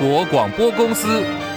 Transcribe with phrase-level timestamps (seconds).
[0.00, 1.49] 国广播公司。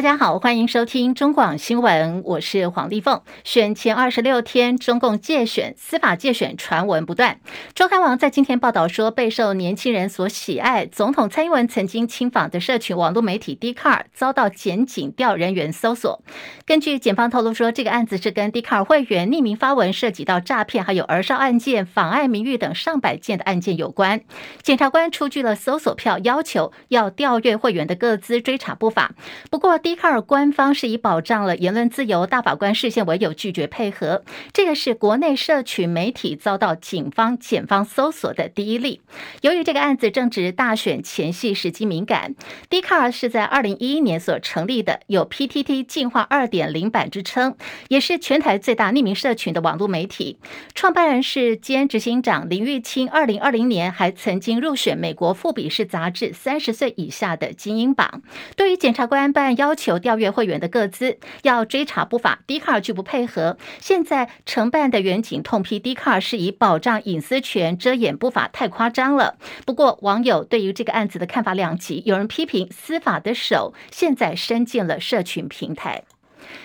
[0.00, 3.20] 大家好，欢迎收听中广新闻，我是黄丽凤。
[3.44, 7.38] 选前二十六天，中共界选、司法界选传闻不断。
[7.74, 16.22] 周刊网在今天报道说，备受年轻人所喜爱，总统蔡英文曾经亲访的社群网络媒体 d c a r 遭到检警调人员搜索。
[16.64, 24.22] 根据检方透露说，这个案子是跟 d c a r 会员匿名发文涉及到诈骗，还有儿少案件、妨碍名誉等上百件的案件有关。
[24.62, 29.12] 检察官出具了搜索票，要求要调阅会员的各资，追查不法。
[29.50, 34.22] 不过，迪卡尔官方是以保障了言论自由、大法官视线为由拒绝配合，
[34.52, 39.00] 这个是国内社群媒体遭到警方、检方搜索的第一例。
[39.40, 42.36] 由于这个案子正值大选前夕，时机敏感，
[42.68, 47.56] 迪卡尔是在二零一一年所成立的，有 PTT 进化二点零版之称，
[47.88, 50.38] 也是全台最大匿名社群的网络媒体。
[50.72, 58.22] 创办人是兼执行长林玉清，二零二零年还曾经入选美国富比士杂志三十岁以下的精英榜。
[58.54, 60.00] 对于检察官办案要求求。
[60.00, 63.58] 调阅会员的个资，要追查不法，迪卡尔拒不配合。
[63.80, 69.36] 现在承办的远景痛批迪卡尔是以保障隐私权遮掩不法，太夸张了。
[69.66, 76.04] 不过网友对于这个案子的看法两极，有人批评司法的手现在伸进了社群平台。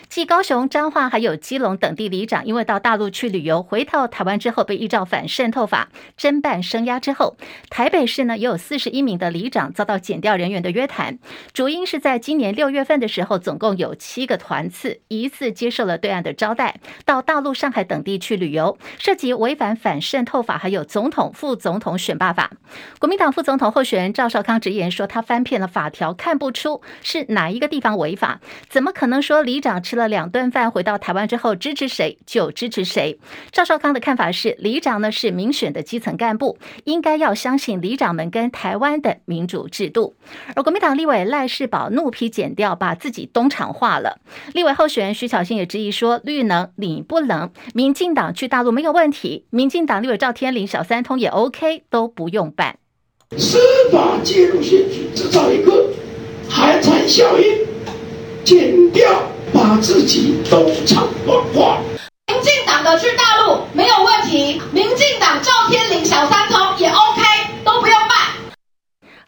[0.09, 7.35] 继高雄、彰化还有基隆等地里长，因为到大陆去旅游，回到台湾之后被依照反渗透法侦办声押之后，
[7.69, 11.19] 台北市呢也有四十一名的里长遭到检调人员的约谈，
[11.53, 22.51] 主因是在今年六月份的时候，总共有七个团次疑似接受了对岸的招待，到大陆、上海等地去旅游，涉及违反反渗透法，还有总统、副总统选罢法。
[22.99, 28.39] 国民党副总统候选人赵少康直言说，他翻遍了法条，看不出是哪一个地方违法，
[28.69, 33.17] 怎么可能说里长吃吃了两顿饭，回到台湾之后支持谁就支持谁。
[33.53, 40.13] 赵少康的看法是，里长呢是民选的基层干部，应该要相信里长们跟台湾的民主制度。
[40.53, 44.19] 而国民党立委赖士葆怒批剪掉，把自己东厂化了。
[44.53, 52.77] 立委候选人徐巧芯也质疑说，绿能你不能，民进党去大陆没有问题，民进党立委赵天麟小三通也 OK，都不用办。
[53.37, 53.57] 司
[53.93, 55.89] 法介入选举，制造一个
[56.49, 57.65] 寒蝉效应，
[58.43, 59.31] 剪掉。
[59.67, 61.79] 他自己东厂化，
[62.27, 67.21] 民进党的去大陆没有问题，民进党赵天麟小三通也 OK，
[67.63, 68.15] 都不用办。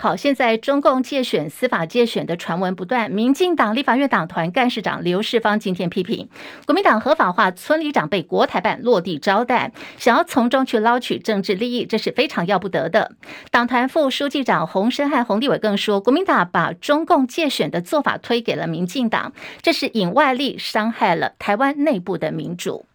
[0.08, 3.12] 好，现在中共介选、司法介选的传闻不断。
[3.12, 6.30] 民进党立法院党团干事长刘世芳今天批评，
[6.66, 13.18] 国民党合法化村里长被国台办落地招待，想要从中去捞取政治利益，这是非常要不得的。
[13.52, 22.86] 党团副书记长洪生汉、洪立伟更说，国民党把中共介选的做法推给了民进党，这是引外力，伤害了台湾内部的民主。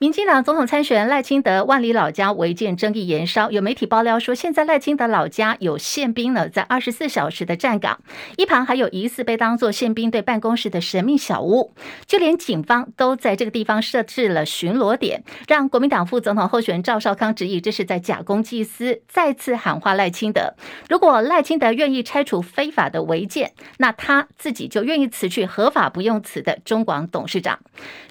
[0.00, 7.98] 民进党总统参选赖清德万里老家违建争议延烧，有媒体爆料说，现在赖清德老家有宪兵呢，在二十四小时的站岗，
[8.36, 11.74] 一旁还有疑似被当作宪兵队办公室的神秘小屋，
[12.06, 20.54] 就连警方都在这个地方设置了巡逻点，让国民党副总统候选人赵少康质疑这是在假公济私，再次喊话赖清德，
[20.88, 27.58] 如果赖清德愿意拆除非法的违建，那他自己就愿意辞去合法不用辞的中广董事长。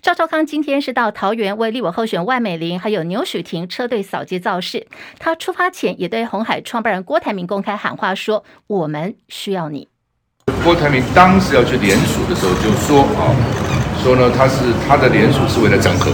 [0.02, 4.88] 赵少康今天是到桃园为立委候选万美玲还有牛许婷车队扫街造势，
[5.20, 9.88] 他出发前也对红海创办人郭台铭公开喊话说：“我们需要你。”
[10.66, 13.30] 郭台铭当时要去联署的时候就说：“啊，
[14.02, 16.10] 说呢他是他的联署是为了整合，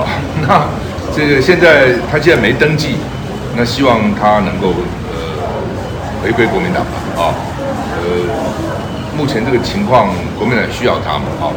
[0.00, 0.08] 啊，
[0.40, 0.66] 那
[1.14, 2.96] 这个现在他既然没登记，
[3.54, 4.68] 那希望他能够
[5.12, 5.12] 呃
[6.22, 7.34] 回归国民党吧，啊，
[8.00, 8.08] 呃，
[9.18, 11.52] 目前这个情况国民党需要他嘛，啊，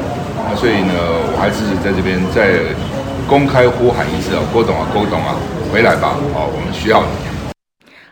[0.49, 0.93] 那所以呢，
[1.31, 2.75] 我还是在这边在。”
[3.27, 5.35] 公开呼喊一次哦，郭董啊，郭董啊，
[5.71, 6.13] 回来吧！
[6.33, 7.34] 哦，我们需要你。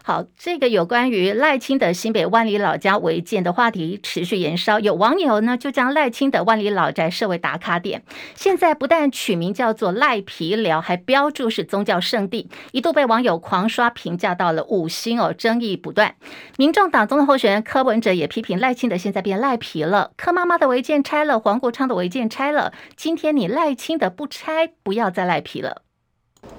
[0.06, 8.04] 好，这个有关于赖清德新北万里老家违建的话题持续延烧，有网友呢就将赖清德万里老宅设为打卡点，
[8.36, 16.16] 现在不但取名叫做赖皮寮，还标注是宗教圣地，一度被网友狂刷评价到了五星哦，争议不断。
[16.58, 25.84] 民众党中的候选人柯文哲也批评赖清德现在变赖皮了，柯妈妈的违建拆了，黄国昌的违建拆了，今天你赖清德不拆，不要再赖皮了。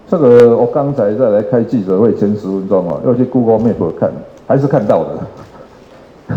[0.08, 4.12] 这个我刚才在来开记者会前十分钟啊，要去 Google Map 看，
[4.46, 6.36] 还是看到的，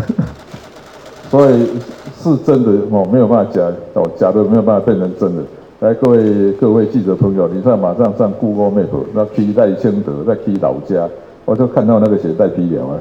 [1.30, 1.68] 所以
[2.16, 3.62] 是真的哦，没有办法假
[3.92, 5.42] 哦，假的没有办法变成真的。
[5.80, 11.08] 来，各位各位记者朋友，你上马上上 Google Map，那皮在新德，在皮老家，
[11.44, 12.98] 我就看到那个写赖皮寮啊。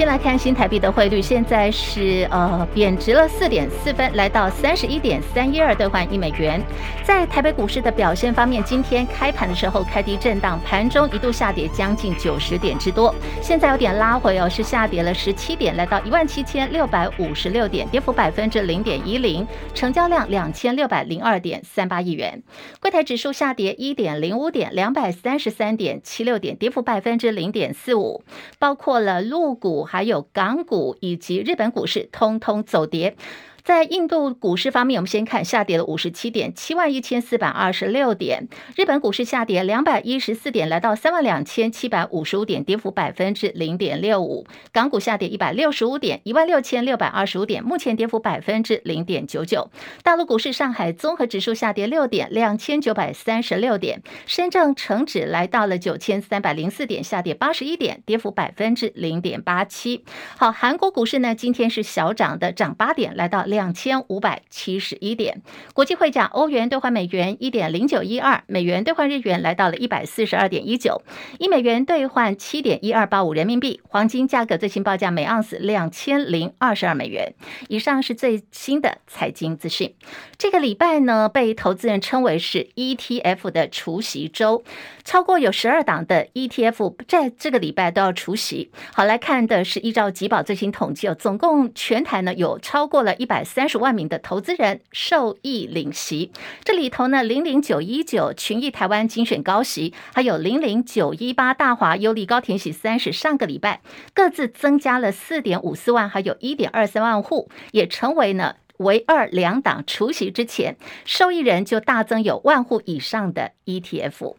[0.00, 6.58] 先来看新台币的汇率，现在是呃贬值了四点四分，来到三十一点三一二兑换一美元。
[7.04, 22.42] 在台北股市的表现方面，今天开盘的时候开低震荡，盘中一度下跌将近九十点之多，现在有点拉回哦，是下跌了十七点，来到一万七千六百五十六点，跌幅百分之零点一零，成交量两千六百零二点三八亿元。
[22.80, 28.24] 柜台指数下跌一点零五点，两百三十三点七六点，跌幅百分之零点四五，
[28.58, 29.86] 包括了陆股。
[29.90, 33.16] 还有港股以及日本股市通通走跌。
[33.62, 38.48] 在印度股市方面，我们先看下跌了五十七点，七万一千四百二十六点。
[38.76, 44.46] 日本股市下跌两百一十四点，来到三万两千七百五十五点，跌幅百分之零点六五。
[44.72, 49.70] 港股下跌一百六十五点，一万六千六百二十五点，目前跌幅百分之零点九九。
[50.02, 54.02] 大陆股市，上海综合指数下跌六点，两千九百三十六点。
[54.26, 60.04] 深圳成指来到了九千三百零四点，下跌八十一点，跌幅百分之零点八七。
[60.36, 65.42] 好，韩国股市呢，今天是小涨的，涨八点，来到两千五百七十一点，
[65.74, 71.02] 国际汇价，欧元兑换美元一点零九一二，美元兑换日元来到了一百四十二点一九，
[71.40, 73.80] 一美元兑换七点一二八五人民币。
[73.88, 77.34] 黄金价格最新报价每盎司两千零二十二美元。
[77.68, 79.96] 以上是最新的财经资讯。
[80.38, 84.62] 这个礼拜呢，被投资人称为是 ETF 的除息周，
[85.04, 88.70] 超过有十二档的 ETF 在这个礼拜都要除息。
[88.94, 93.39] 好，来看的是依照集保最新统计哦，总共全台呢有超过了一百。
[93.44, 96.32] 三十万名的投资人受益领息，
[96.64, 103.80] 这里头呢，零零九一九群益台湾精选高息，还有零零九一八大华优利高填息三十，上个礼拜
[104.14, 114.36] 各自增加了四点五四万，还有一点二三万户，也成为呢唯二两党除息之前受益人就大增有万户以上的 ETF。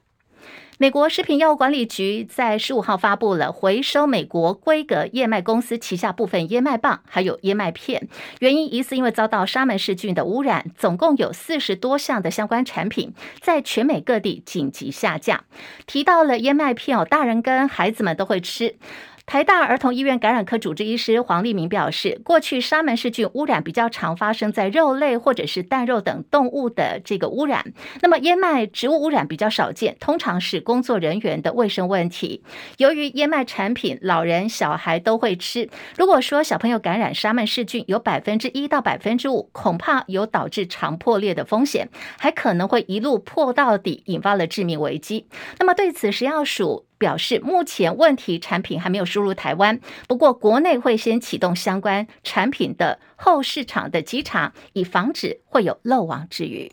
[0.82, 8.08] 美国食品药物管理局在十五号发布了回收美国规格燕麦公司旗下部分燕麦棒，还有燕麦片，
[8.40, 15.44] 原因疑似因为遭到沙门氏菌的污染，总共有四十多项的相关产品在全美各地紧急下架。
[15.86, 18.74] 提到了燕麦片哦，大人跟孩子们都会吃。
[19.32, 32.44] 台大儿童医院感染科主治医师黄立明表示，过去沙门氏菌污染比较常发生在肉类或者是蛋肉等动物的这个污染，那么燕麦植物污染比较少见，通常是工作人员的卫生问题。
[32.76, 41.88] 由于燕麦产品老人小孩都会吃，如果说小朋友感染沙门氏菌有百分之一到百分之五，恐怕有导致肠破裂的风险，
[42.20, 45.26] 还可能会一路破到底，引发了致命危机。
[45.58, 56.72] 那么对此食药署表示，目前问题产品还没有输入台湾，不过国内会先启动相关产品的后市场的稽查，以防止会有漏网之鱼。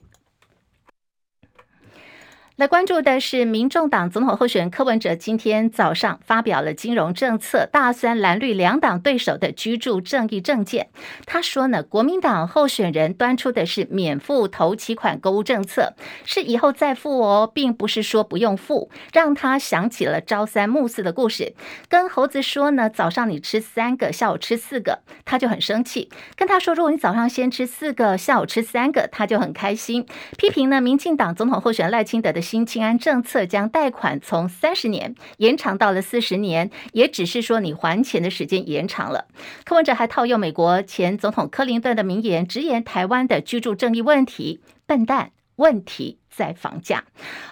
[2.58, 10.88] 来关注的是，民众党总统候选人柯文哲今天早上发表了金融政策，大三蓝绿两党对手的居住正义政见。
[11.24, 15.94] 他说呢，国民党候选人端出的是免付头期款购物政策，
[16.24, 21.54] 是以后再付哦，并不是说不用付，让他想起了朝三暮四的故事。
[21.88, 26.10] 跟猴子说呢，早上你吃三个，下午吃四个，他就很生气。
[26.34, 30.04] 跟他说，如果你早上先吃四个，下午吃三个，他就很开心。
[30.36, 32.42] 批评呢，民进党总统候选赖清德的。
[32.48, 39.26] 新清安政策将贷款从三十年延长到了四十年，也只是说你还钱的时间延长了。
[39.66, 46.17] 柯文哲还套用美国前总统克林顿的名言，直言台湾的居住正义问题，笨蛋问题。
[46.38, 47.02] 在房价，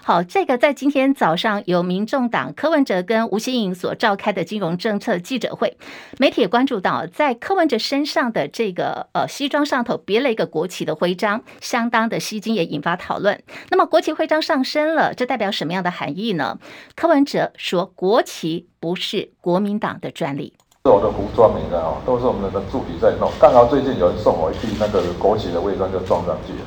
[0.01, 5.75] 好，这个在今天早上由民众党柯文哲跟吴欣颖所召开的金融政策记者会，
[6.17, 13.43] 媒体也关注到，在柯文哲身上的这个呃西装上头别了一个国旗的徽章，相当的吸睛，也引发讨论。
[13.69, 16.57] 那么国旗徽章上身了，这代表什么样的含义呢？
[16.95, 20.53] 柯文哲说，国旗不是国民党的专利，
[20.85, 23.29] 是我的服装，你知道，都是我们的助理在弄。
[23.37, 26.59] 刚好最近有人送我一批那个国旗的徽章，就装上去了。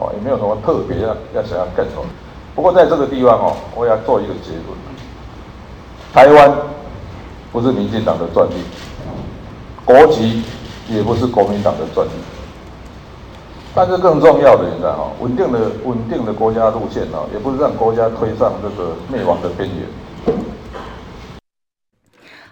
[0.00, 2.02] 哦，也没有什么特别要要想要干什么。
[2.54, 4.66] 不过在这个地方哦，我要做一个结论：
[6.12, 6.50] 台湾
[7.52, 8.54] 不是民进党的专利，
[9.84, 10.42] 国籍
[10.88, 12.10] 也不是国民党的专利。
[13.72, 20.34] 但是更重要的，你知道哈，稳定的稳定的国家路线哦，也不是让国家推上这个灭亡的边缘。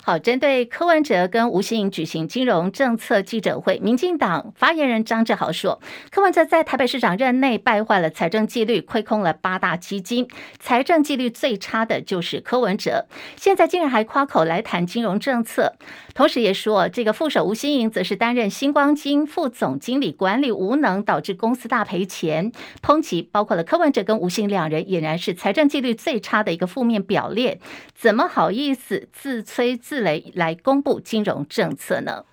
[0.08, 10.26] 好，针对柯文哲跟吴欣颖举行金融政策记者会，民进党发言人张志豪说，柯文哲在台北市长任内败坏了财政纪律，亏空了八大基金，
[10.58, 15.74] 财政纪律最差的就是柯文哲，现在竟然还夸口来谈金融政策，
[16.14, 22.50] 同时也说这个副手吴欣颖则是担任星光金副总经理，管理无能，导致公司大赔钱，
[22.82, 27.60] 抨击包括了柯文哲跟吴欣两人，俨然是财政纪律最差的一个负面表列，
[27.94, 32.24] 怎么好意思自吹自雷来公布金融政策呢？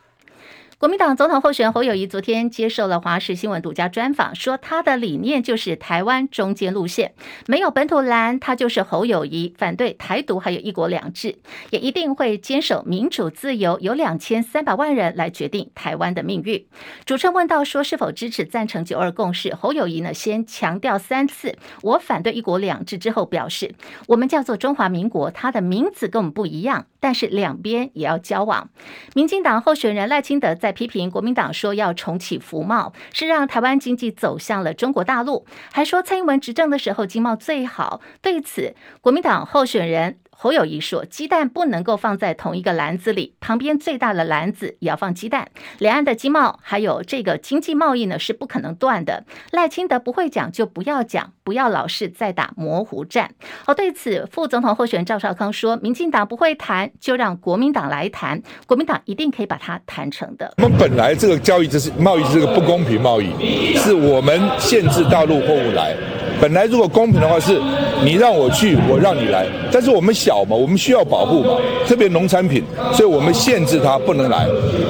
[0.78, 7.14] 国民党总统候选人侯友谊昨天接受了华视新闻独家专访，说他的理念就是台湾中间路线，
[7.48, 11.38] 没有本土蓝，他就是侯友谊，反对台独，还有一国两制，
[11.70, 16.68] 也一定会坚守民主自由，由两千三百万人来决定台湾的命运。
[17.06, 23.74] 主持人问到说是否支持赞成九二共识，侯友谊呢先强调三次我反对一国两制之后表示，
[24.08, 28.70] 我们叫做中华民国，它的名字跟我们不一样，但是两边也要交往。
[29.14, 38.02] 民进党候选人赖清德在批评国民党说要重启服贸，是让台湾经济走向了中国大陆，还说蔡英文执政的时候经贸最好。
[38.20, 40.18] 对此，国民党候选人。
[40.38, 45.48] 侯友宜说：“鸡蛋不能够放在同一个篮子里，旁边最大的篮子也要放鸡蛋。
[45.80, 49.24] 两岸的经贸还有这个经济贸易呢，是不可能断的。
[49.52, 53.32] 赖清德不会讲就不要讲，不要老是在打模糊战。”
[53.66, 65.96] 好，对此，副总统候选人赵少康说：“民进党不会谈，就让国民党来谈，国民党一定可以把它谈成的。”我们本来这个交易就是贸易，是个不公平贸易，是我们限制大陆货物来。
[66.42, 67.58] 本来如果公平的话，是
[68.04, 69.46] 你让我去，我让你来。
[69.72, 71.52] 但是我们小嘛，我们需要保护嘛，
[71.88, 74.46] 特别农产品，所以我们限制它不能来。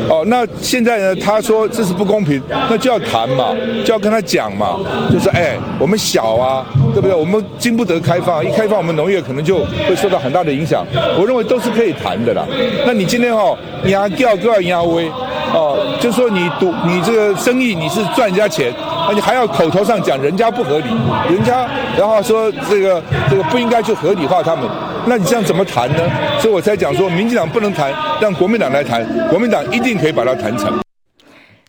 [0.09, 1.15] 哦，那现在呢？
[1.15, 4.79] 他说这是不公平，那就要谈嘛，就要跟他讲嘛，
[5.11, 7.15] 就是哎，我们小啊，对不对？
[7.15, 10.85] 我们经不得开放，一开放我们农业可能就会受到很大的影响。
[11.19, 12.45] 我认为都是可以谈的啦。
[12.85, 15.07] 那你今天哦，压掉都要压威，
[15.53, 18.71] 哦，就说你赌你这个生意你是赚人家钱。
[19.07, 20.89] 那你还要口头上讲人家不合理，
[21.29, 24.67] 人家然后说这个这个不应该去合理化他们，
[25.05, 25.99] 那你这样怎么谈呢？
[26.39, 30.84] 所以我才讲说，民进党不能谈，让国民党来谈，国民党一定可以把它谈成。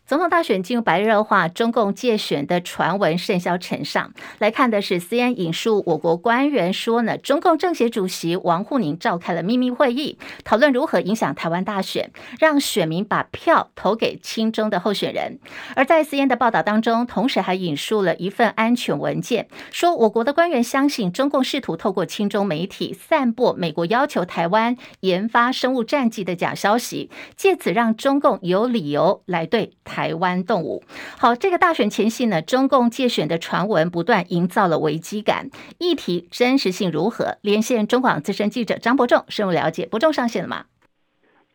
[0.07, 4.13] 总统大选进入白热化，中共借选的传闻甚嚣尘上。
[4.39, 15.41] 来看的是 C N 引述我国官员说呢，中共政协主席王沪宁召开了秘密会议，讨论如何影响台湾大选，让选民把票投给亲中的候选人。
[15.75, 29.73] 而在 C N 的报道当中，同时还引述了一份安全文件，说我国的官员相信中共试图透过亲中媒体散播美国要求台湾研发生物战剂的假消息，借此让中共有理由来对。
[29.97, 30.85] 台湾动物，
[31.17, 35.49] 好，这个大选前夕呢，中共借选的传闻不断营造了危机感。
[35.79, 37.39] 议题真实性如何？
[37.41, 39.87] 连线中广资深记者张伯仲深入了解。
[39.87, 40.67] 伯仲上线了吗？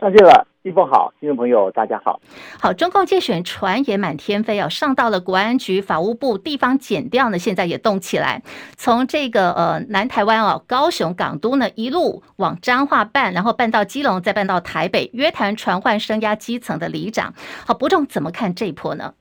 [0.02, 0.48] 上线了。
[0.64, 2.20] 立峰好，听众朋友大家好。
[2.60, 8.42] 好，中共介选传也满天飞哦，上到了国安局、法务部、地方检调呢，现在也动起来。
[8.76, 17.36] 从这个呃南台湾哦，高雄港都呢一路往彰化办，然后办到基隆，再办到台北，约谈传唤声压基层的里长。
[17.68, 19.14] 好，伯仲怎么看这一波呢？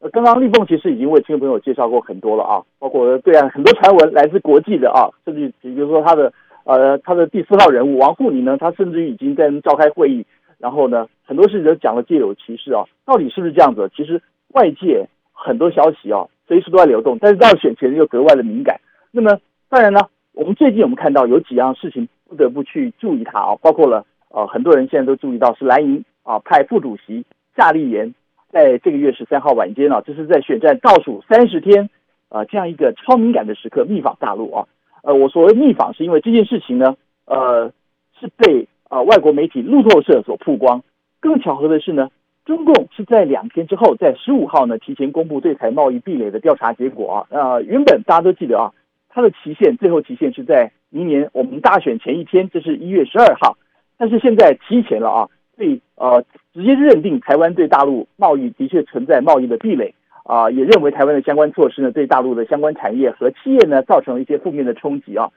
[0.00, 6.30] 呃，刚刚立凤其实已经为听众朋友介绍过很多了啊，包括对岸很多传闻来自国际的啊，甚至比如说他的
[6.66, 10.26] 呃他的第四号人物王沪宁呢，他甚至于已经在召开会议。
[10.58, 13.90] 然后呢，很多事情都讲了借有其事啊，到底是不是这样子？
[13.94, 14.22] 其实
[14.54, 18.80] 外界很多消息啊，随时都在流动，但是到选前又格外的敏感。
[19.10, 20.00] 那么当然呢，
[20.32, 28.14] 我们最近我们看到有几样事情不得不去注意它啊，包括了呃，很多人现在都注意到是蓝营啊派副主席夏立言
[28.50, 31.90] 在这个月十三号晚间啊，这是在选战倒数三十天
[32.30, 34.66] 啊这样一个超敏感的时刻密访大陆啊。
[35.06, 37.72] 呃，我所谓密访是因为这件事情呢，呃，
[38.18, 38.66] 是被。
[38.88, 40.80] 啊，外国媒体路透社所曝光。
[41.18, 42.08] 更巧合的是呢，
[42.44, 47.26] 中共是在两天之后，在十五号呢提前公布对台贸易壁垒的调查结果啊。
[47.30, 48.70] 呃，原本大家都记得啊，
[49.08, 53.58] 它的期限最后期限是在明年我们大选前一天，这是一月十二号。
[53.98, 59.92] 但是现在提前了啊，所以呃直接认定台湾对大陆贸易的确存在贸易的壁垒
[60.26, 65.30] 啊，也认为台湾的相关措施呢对大陆的相关产业和企业呢造成了一些负面的冲击啊。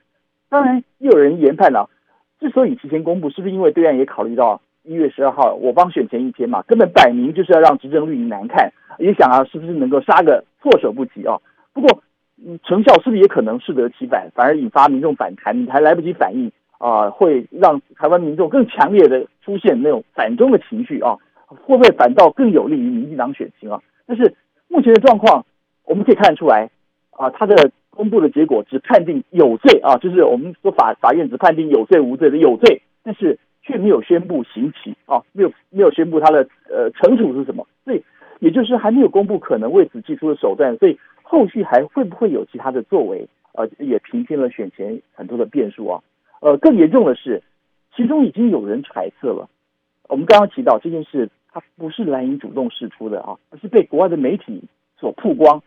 [0.50, 1.89] 当然，又有人研判了。
[2.39, 6.63] 之所以提前公布，是不是因为对岸也考虑到一月十二号我方选前一天嘛？
[6.63, 11.38] 根本摆明就是要让执政绿营难看，也想啊，是不是能够杀个措手不及啊？
[11.74, 12.01] 不过，
[12.43, 15.62] 嗯，成效是不是也可能适得其反，反而引发民众反弹？
[15.62, 21.17] 你还来不及反应啊，会让台湾民众更强烈的出现那种反中的情绪啊？
[21.46, 23.81] 会不会反倒更有利于民进党选情啊？
[24.08, 24.34] 但是
[24.69, 25.45] 目前的状况，
[25.83, 26.69] 我们可以看出来
[27.11, 27.69] 啊，他的。
[27.91, 38.01] 公布的结果只判定有罪啊，就是我们说法法院只判定有罪无罪的有罪，但是却没有宣布刑期啊，没有没有宣布他的呃惩处是什么，所以
[38.39, 43.27] 也就是还没有公布可能为此祭出的手段，所以后续还会不会有其他的作为？
[43.51, 46.01] 呃，也平添了选前很多的变数啊。
[46.39, 47.43] 呃，更严重的是，
[47.93, 49.49] 其中已经有人揣测了，
[50.07, 54.63] 我们刚刚提到这件事，它不是蓝营主动释出的啊，而是被国外的媒体
[54.97, 55.61] 所曝光，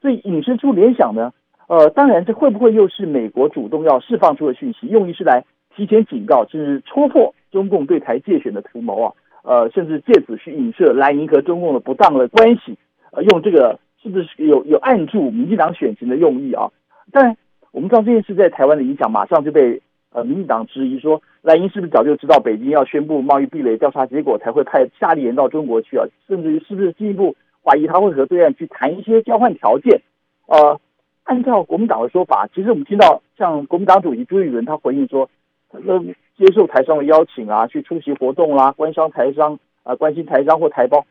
[0.00, 1.32] 所以引申出联想呢。
[1.66, 5.42] 呃，当然，这会不会又是美国主动要释放出的讯息，用意是来
[5.74, 9.12] 提前警告，甚至戳破中共对台介选的图谋啊，
[9.42, 12.76] 呃，甚至借此去影射蓝营和中共的不当的关系，
[13.12, 16.70] 呃，用这个是不是有有暗助民进党选情的用意啊？
[17.10, 17.34] 但
[17.72, 19.80] 我们知道这件事在台湾的影响，马上就被
[20.14, 26.06] 呃民进党质疑说，蓝营是不是早就知道北京要宣布贸易壁垒调查结果，才会派夏立言到中国去啊？
[26.28, 30.00] 甚至于是不是进一步怀疑他会和对岸去谈一些交换条件？
[30.46, 30.80] 呃，
[31.24, 35.28] 按照国民党的说法，其实我们听到像国民党主席朱立伦他回应说，
[35.72, 35.80] 呃，
[36.38, 41.04] 接受台商的邀请啊，去出席活动啦、啊，关商台商啊、呃，关心台商或台胞。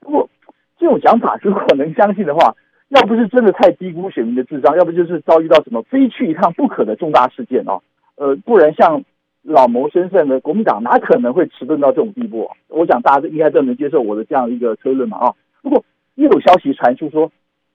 [0.00, 0.28] 不过
[0.76, 2.56] 这种讲法如果能相信的话，
[2.88, 7.80] 要不是真的太低估选民的智商，要不就是遭遇到什么非去一趟不可的重大事件哦。
[8.20, 9.02] 呃，不然像
[9.42, 12.52] 老谋深算的国民党哪可能会迟钝到这种地步啊？
[12.68, 15.34] 我想大家应该都能接受我的这样一个推论嘛啊。
[15.62, 15.82] 不过
[16.16, 17.32] 又有消息传出说。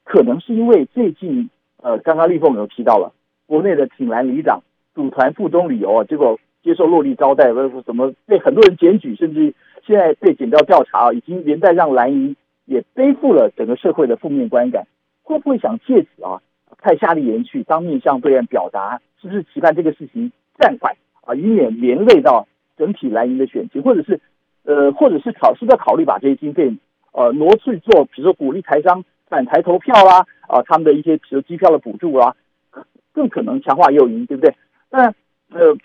[0.07, 1.49] 可能是因为最近，
[1.81, 3.11] 呃，刚刚立凤有提到了
[3.47, 4.61] 国内的挺蓝里长
[4.93, 9.51] 组团赴中旅游啊，结果接受落地招待，为什么被很多人检举，甚至
[9.83, 12.35] 现在被检调调查，已经连带让蓝营
[12.65, 14.85] 也背负了整个社会的负面观感。
[15.23, 16.39] 会不会想借此啊，
[16.77, 24.20] 派夏立言去当面向对岸表达，是不是期盼这个事情暂缓啊，以免连累到整体蓝营的选情，或者是
[24.63, 26.74] 呃，或者是考是在考虑把这些经费
[27.12, 29.03] 呃挪去做，比如说鼓励台商。
[29.27, 32.36] 反台投票啦，啊，他们的一些比如机票的补助啦，
[33.12, 34.53] 更可能强化诱因，对不对？
[34.88, 35.15] 但
[35.50, 35.75] 呃，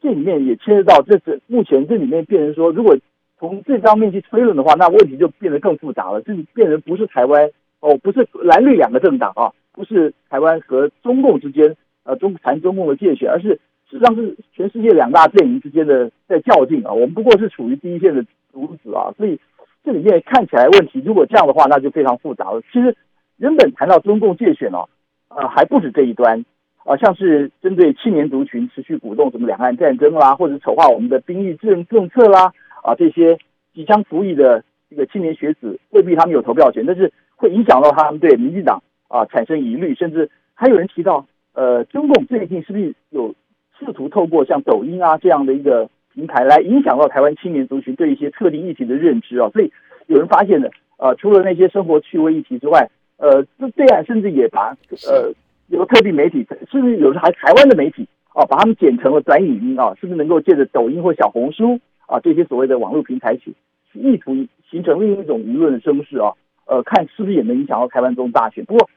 [0.00, 2.96] 这里面也牵涉到，这是目前这里面变成说，如果
[3.38, 6.22] 从这方面去推论的话，那问题就变得更复杂了。
[6.22, 7.50] 这变成不是台湾
[7.80, 11.76] 哦，不是蓝绿两个政党啊，不是台湾和中共之间
[12.06, 13.60] 呃中谈中共的界选，而是
[13.90, 16.90] 实际上是全世界两大阵营之间的在较劲啊。
[16.90, 19.38] 我们不过是处于第一线的独子啊，所以。
[19.86, 22.60] 这里面看起来问题，如果这样的话，那就非常复杂了。
[22.72, 22.96] 其实
[23.36, 24.88] 原本谈到中共界选哦，
[25.28, 26.44] 呃，还不止这一端
[26.78, 33.38] 啊、呃，像是针对青年族群持续鼓动什么两岸战争啦，或者丑化我们的兵役政政策啦，啊、这些
[33.74, 41.24] 即将服役的这个青年学子，未必他们有投票权，但是会影响到他们对民进党啊、产生疑虑，甚至还有人提到，
[41.56, 43.34] 呃，中共最近是不是有
[43.78, 45.88] 试图透过像抖音啊这样的一个。
[46.16, 49.70] 平台来影响到台湾青年族群对一些特定议题的认知啊，所以
[50.06, 52.88] 有人发现的，呃，除了那些生活趣味议题之外，
[53.18, 54.74] 呃，这对岸甚至也把
[55.06, 55.30] 呃
[55.66, 63.54] 有个特定媒体，甚至有时还台湾的媒体啊，把他们剪成了短影音啊，是不是能够借着抖音或小红书啊这些所谓的网络平台去
[63.92, 64.32] 意图
[64.70, 66.32] 形成另一种舆论的声势啊？
[66.64, 68.64] 呃，看是不是也能影响到台湾这种大选？
[68.64, 68.88] 不过，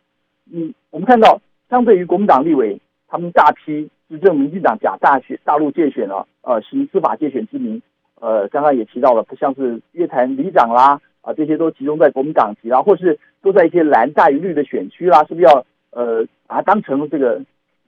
[0.54, 3.89] 嗯，我们看到相对于国民党立委，他们大批。
[4.10, 7.79] 执政民进党假大选、大陆借选啊，呃，行司法借选之名，
[8.19, 17.39] 呃，刚刚也提到了，不像是约谈里长啦，啊，这些都集中在国民党籍啦，或是都在一些蓝大于绿的选区啦，是不是要呃把它当成这个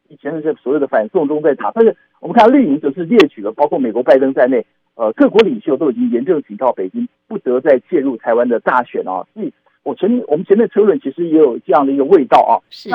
[0.09, 1.71] 以前的这所谓的反送中在打？
[1.71, 4.63] 但是我们看到绿营则是列举了，包括美国拜登在内，
[4.93, 9.25] 呃，各国领袖都已经严正警告北京，不得再介入台湾的大选啊。
[9.33, 12.61] 所以，我前我们前面车论其实也有这样的一个味道啊。
[12.69, 12.91] 是。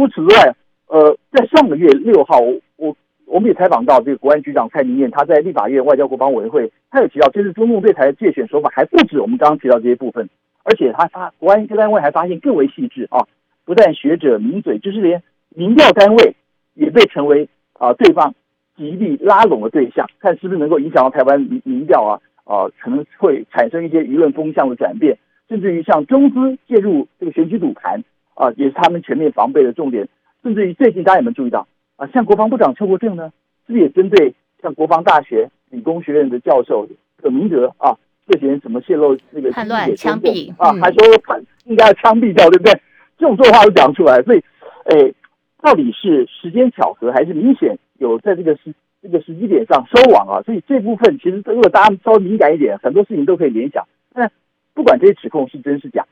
[0.00, 0.54] 除此之外。
[0.92, 10.28] 呃，在上个月六号，我我我们也采访到这个国安局长蔡明彦，他在立法院外交国防委员会，他有提到，这次中共对台的介选手法还不止我们刚刚提到这些部分，
[10.64, 13.24] 而且他发国安单位还发现更为细致啊，
[13.64, 16.34] 不但学者名嘴，就是连民调单位
[16.74, 18.34] 也被成为啊对方
[18.76, 25.16] 极力拉拢的对象，看是不是能够影响到台湾民民调啊啊，可能会产生一些舆论风向的转变，
[25.48, 28.02] 甚至于像中资介入这个选举赌盘
[28.40, 30.08] 啊，也是他们全面防备的重点。
[30.42, 32.06] 甚至于最近大家有没有注意到啊？
[32.14, 33.30] 像国防部长邱国正呢，
[33.66, 36.88] 是不是也针对像国防大学理工学院的教授
[37.20, 37.94] 葛明德啊，
[38.26, 42.72] 涉嫌什么泄露那个叛乱枪毙啊，还说反应该要枪毙掉，对不对？
[43.18, 44.42] 这种做话都讲出来，所以，
[44.84, 45.12] 哎，
[45.60, 48.72] 到底是时间巧合，还是明显有在这个时
[49.02, 50.40] 这个时机点上收网啊？
[50.46, 53.86] 所以这部分其实如果大家稍微敏感一点，很多事情都可以联想。
[54.14, 54.32] 但
[54.72, 56.06] 不管这些指控是真是假，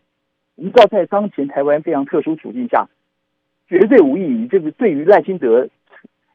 [0.58, 2.86] 我们知道在当前台湾非常特殊处境下。
[3.68, 5.68] 绝对无异于这个，对于赖清德，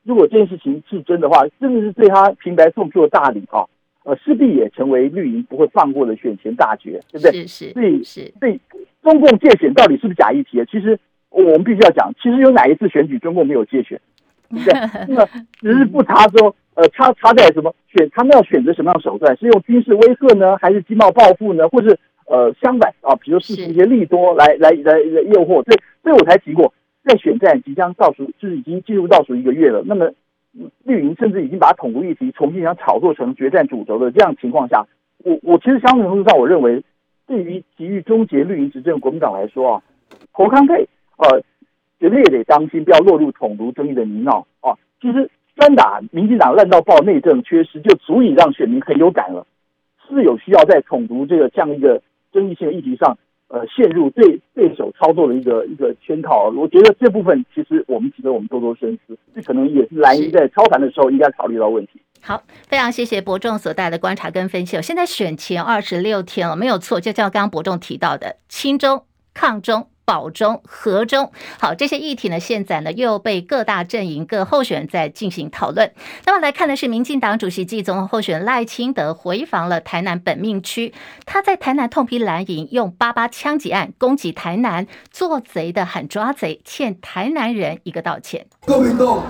[0.03, 3.65] 如果这件事情是真的话，真的是对他平白送出的大礼啊！
[4.03, 7.31] 呃，势必也成为绿营不会放过的选前大决，对不对？
[7.31, 7.73] 是是。
[7.73, 8.59] 所以是对
[9.01, 10.65] 中共借选到底是不是假议题啊？
[10.69, 10.97] 其实
[11.29, 13.99] 我们必须要讲，其实有哪一次选举中共没有借选？
[14.49, 14.73] 对不对？
[15.09, 15.27] 那么
[15.59, 17.73] 只是不查说，呃，差差在什么？
[17.87, 19.35] 选他们要选择什么样的手段？
[19.37, 21.67] 是用军事威吓呢，还是经贸报复呢？
[21.69, 23.15] 或是呃相反啊？
[23.15, 25.63] 比如释出一些利多来来来来诱惑？
[25.63, 26.73] 所以所以我才提过。
[27.05, 29.83] 在选战即将倒数，就是已经进入倒数一个月了。
[29.85, 30.09] 那么，
[30.85, 36.81] 绿营甚至已经把统独议题重新想炒作成决战主轴的这样情况下，我我其实相对程度上，我认为
[37.27, 39.83] 对于急于终结绿营执政国民党来说啊，
[40.31, 41.41] 侯康佩呃
[41.99, 44.73] 绝对也得当心，不要落入统独争议的泥淖啊。
[45.01, 49.45] 其实专打民进党烂到爆，内政缺失，就足以让选民很有感了。
[50.07, 52.01] 是有需要在统独这个这样一个
[52.33, 53.17] 争议性的议题上，
[53.47, 56.49] 呃，陷入对对手操作的一个一个圈套。
[56.49, 62.01] 我觉得这部分其实我们值得我们多多深思，这可能也是蓝营在操盘的时候应该考虑到问题。
[62.21, 64.81] 好，非常谢谢伯仲所带来的观察跟分析。
[64.81, 69.87] 现在选前二十六天了，没有错，就像刚刚伯仲提到的，亲中、抗中。
[70.05, 75.91] 保中、和中，好，这些议题呢，现在呢又被各大阵营、各候选人在进行讨论。
[76.25, 80.93] 那么来看的是，民进党主席暨总统候选人赖清德回访了台南本命区，
[81.25, 88.45] 他在台南痛批蓝营用八八枪击案攻击台南，做贼的喊抓贼，欠台南人一个道歉。
[88.65, 89.23] 国民党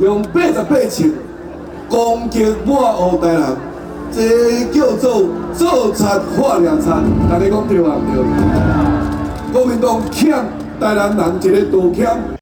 [0.00, 1.10] 用八十八枪
[1.88, 3.56] 攻击我台南，
[4.12, 6.04] 这叫做做贼
[6.36, 6.90] 换良策，
[7.30, 7.96] 大家讲对吗？
[8.12, 9.17] 对。
[9.52, 10.30] 国民党欠
[10.78, 12.37] 台南人一个道歉。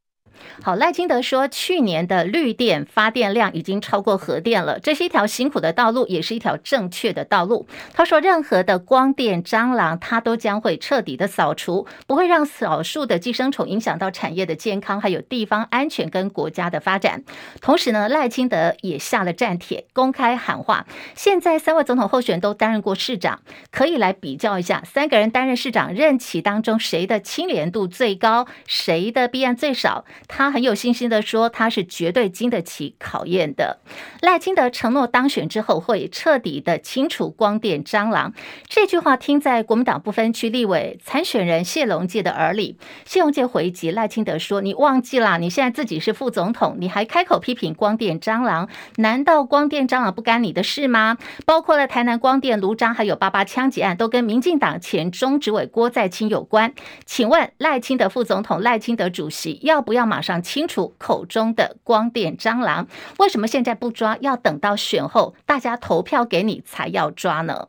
[0.67, 7.69] 好，赖清德说，去年的绿电发电量已经超过核电了，这是一条辛苦的道路，也是一条正确的道路。
[7.95, 17.23] 他说，任何的光电蟑螂，它都将会彻底的扫除，不会让少数的寄生虫影响到产业的健康，还有地方安全跟国家的发展。
[17.61, 30.05] 同时呢，赖清德也下了战帖，公开喊话，现在三位总统候选人都担任过市长，可以来比较一下，三个人担任市长任期当中，谁的清廉度最高，谁的弊案最少。
[30.27, 30.56] 他。
[30.57, 33.79] 很有信心的说，他是绝对经得起考验的。
[34.23, 38.33] 赖清德承诺当选之后会彻底的清除光电蟑螂，
[38.67, 42.79] 这句话听在国民党不分区立委参选人谢龙介的耳里。
[43.05, 48.67] 谢龙介回击赖清德说：“你忘记了，你现在自己是副总统，你还开口批评光电蟑螂？
[48.97, 51.19] 难道光电蟑螂不干你的事吗？
[51.45, 56.73] 包括了台南光电炉渣，还有八八枪击案，都跟民进党前中执委郭在清有关。
[57.05, 62.87] 请问赖清德副总统、赖清德主席要不要马上？”清楚口中的光电蟑螂，
[63.19, 64.17] 为什么现在不抓？
[64.21, 67.67] 要等到选后大家投票给你才要抓呢？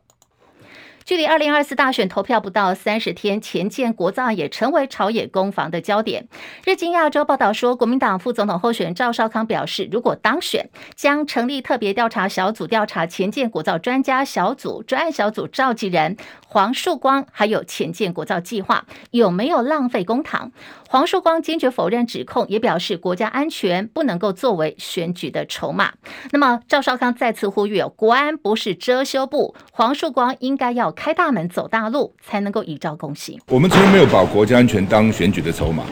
[1.04, 6.28] 距离二零二四大选投票不到三十天，前建国造也成为朝野攻防的焦点。
[6.66, 20.50] 日经亚洲报道说，国民党副总统候选人赵少康表示，如果当选，将成立特别调查小组调查前建国造专家小组专案小组召集人黄树光，还有前建国造计划有没有浪费公帑。
[20.90, 25.92] 黄树光坚决否认指控，也表示国家安全不能够作为选举的筹码。
[26.30, 30.90] 那么赵少康再次呼吁，国安不是遮羞布，黄树光应该要。
[30.92, 33.38] 开大门走大路，才能够以昭公行。
[33.48, 35.84] 我们从来没有把国家安全当选举的筹码，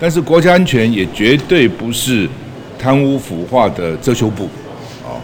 [0.00, 2.28] 但是国家安全也绝对不是
[2.76, 4.46] 贪污腐化的遮羞布。
[5.06, 5.14] 啊，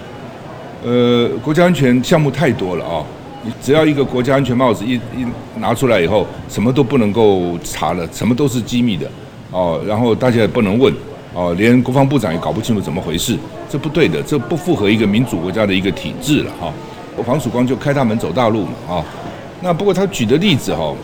[0.85, 3.05] 呃，国家安全项目太多了啊！
[3.63, 9.07] 只要一个国家安全帽子一一拿出来以后，什么都不能够查了，什么都是机密的
[9.51, 9.81] 哦。
[9.87, 10.93] 然后大家也不能问
[11.35, 13.37] 哦，连国防部长也搞不清楚怎么回事，
[13.71, 16.73] 这不对的，这不符合一个民主国家的一个体制了哈。
[17.25, 19.05] 黄曙光就开大门走大路嘛啊，
[19.61, 20.95] 那不过他举的例子哈，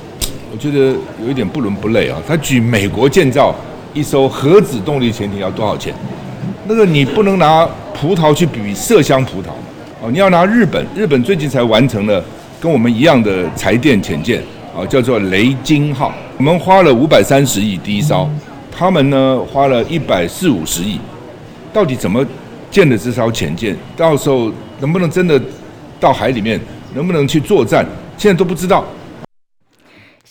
[0.52, 2.22] 我觉得有一点不伦不类啊。
[2.26, 3.54] 他举美国建造
[3.92, 5.92] 一艘核子动力潜艇要多少钱？
[6.66, 9.46] 那个你不能拿葡萄去比麝香葡萄？
[10.00, 12.24] 哦，你要拿日本，日本最近才完成了
[12.64, 14.42] 跟我们一样的柴电潜舰
[14.74, 16.10] 啊，叫做雷金号。
[16.38, 18.26] 我们花了五百三十亿低烧，
[18.72, 20.98] 他们呢花了一百四五十亿。
[21.74, 22.26] 到底怎么
[22.70, 23.76] 建的这艘潜舰？
[23.94, 24.50] 到时候
[24.80, 25.38] 能不能真的？
[26.00, 26.58] 到海里面
[26.94, 27.86] 能不能去作战？
[28.16, 28.82] 现在都不知道。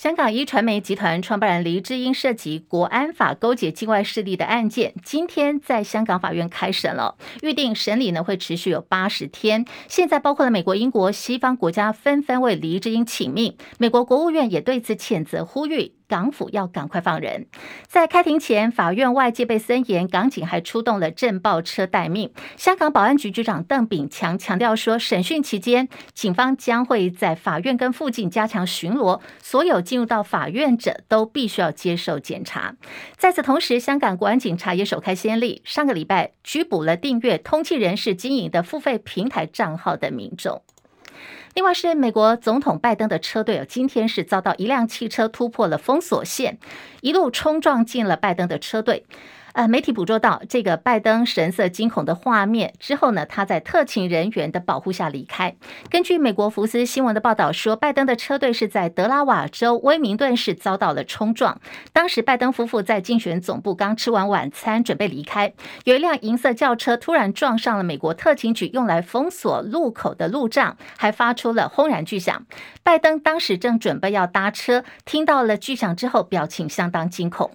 [0.04, 9.66] 香港一传媒集团创办人黎智英涉及国安法勾结境外势力的案件，今天在香港法院开审了，预定审理呢会持续有八十天。
[9.88, 15.94] 现在包括了美国、英国、西方国家纷纷为黎智英请命，美国国务院也对此谴责，呼吁。
[16.14, 17.48] 港府要赶快放人。
[17.88, 22.32] 在开庭前，法院外戒备森严，港警还出动了震爆车待命。
[22.56, 32.76] 香港保安局局长邓炳强强调说，审讯期间，警方将会在法院跟附近加强巡逻，所有进入到法院者都必须要接受检查。
[33.18, 40.62] 在此同时，香港国安警察也首开先例，上个礼拜拘捕了订阅通缉人士经营的付费平台账号的民众。
[41.54, 46.58] 另外是美国总统拜登的车队，今天是遭到一辆汽车突破了封锁线，
[47.04, 49.06] 一路冲撞进了拜登的车队。
[49.52, 55.56] 呃，媒体捕捉到这个拜登神色惊恐的画面之后呢，他在特勤人员的保护下离开。
[55.92, 61.62] 根据美国福斯新闻的报道说，拜登的车队是在德拉瓦州威明顿市遭到了冲撞。
[61.92, 72.44] 当时拜登夫妇在竞选总部刚吃完晚餐，准备离开，有一辆银色轿车突然撞上了美国特勤局用来封锁路口的路障，还发出了轰然巨响。
[72.82, 77.52] 拜登当时正准备要搭车，听到了巨响之后，表情相当惊恐。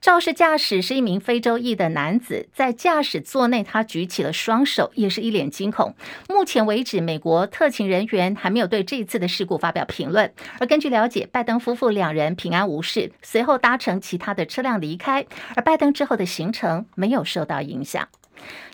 [0.00, 1.42] 肇事驾驶是一名非。
[1.42, 5.92] 洲裔的男子在驾驶座内，他举起了双手，也是一脸惊恐。
[6.28, 10.32] 目前为止，美国特勤人员还没有对这次的事故发表评论。
[10.60, 15.26] 而根据了解，拜登夫妇两人平安无事，随后搭乘其他的车辆离开，
[15.56, 18.06] 而拜登之后的行程没有受到影响。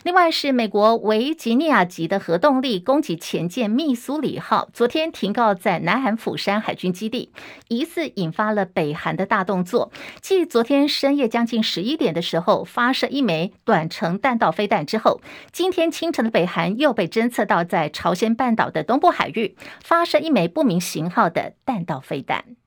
[0.03, 7.31] 另外是美国维吉尼亚级的核动力攻击潜舰密苏里号，昨天停靠在南韩釜山海军基地，
[7.67, 9.91] 疑似引发了北韩的大动作。
[10.21, 22.58] 继昨天深夜将近十一点的时候发射一枚短程弹道飞弹之后，今天清晨的北韩又被侦测到在朝鲜半岛的东部海域发射一枚不明型号的弹道飞弹。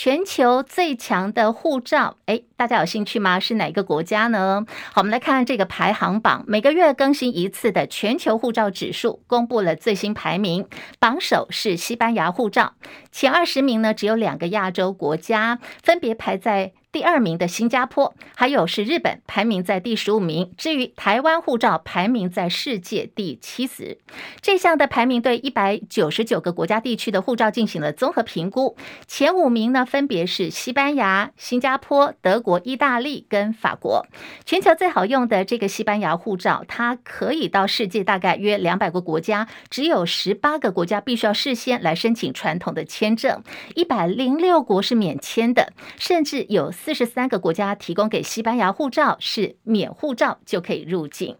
[0.00, 3.40] 全球最强的护照，诶，大家有兴趣吗？
[3.40, 4.64] 是哪个国家呢？
[4.92, 10.68] 好，我们来看这个排行榜，每个月更新一次的全球护照指数公布了最新排名，
[11.00, 12.74] 榜首是西班牙护照，
[13.10, 16.74] 前二十名呢只有两个亚洲国家，分别排在。
[16.90, 20.54] 第二名的新加坡，还有是日本，排名在第十五名。
[20.56, 23.98] 至于台湾护照，排名在世界第七十。
[24.40, 28.74] 这项的排名对一百九十九个国家地区的护照进行了综合评估，
[29.06, 34.06] 前五名呢分别是西班牙、新加坡、德国、意大利跟法国。
[34.46, 43.42] 全球最好用的这个西班牙护照，它可以到世界大概约两百个国家，只有十八个国家必须要事先来申请传统的签证，
[43.74, 46.72] 一百零六国是免签的，甚至有。
[46.80, 51.36] 四十三个国家提供给西班牙护照是免护照就可以入境。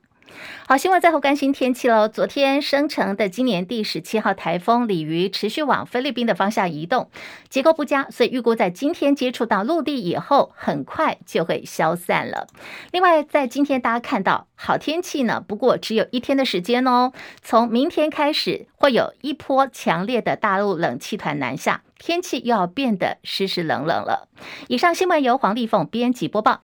[0.67, 2.07] 好，新闻最后关心天气喽。
[2.09, 7.11] 昨天生成的今年第十七号台风鲤鱼持续往菲律宾的方向移动，
[7.49, 12.47] 结构不佳，所以预估在今天接触到陆地以后，很快就会消散了。
[12.93, 17.13] 另外，在今天大家看到好天气呢，不过只有一天的时间哦。
[17.43, 24.29] 从明天开始，会有一波强烈的大陆冷气团南下，天气又要变得湿湿冷冷了。
[24.69, 26.53] 以上新闻由黄丽凤编辑播报，